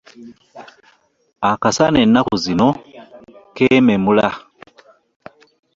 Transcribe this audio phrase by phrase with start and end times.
[1.51, 2.69] akasana ennaku zino
[3.55, 4.29] keememula!